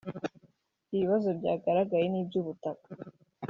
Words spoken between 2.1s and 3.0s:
iby’ubutaka